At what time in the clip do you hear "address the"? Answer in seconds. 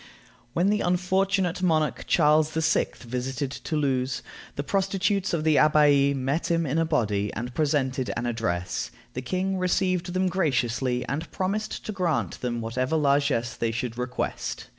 8.25-9.21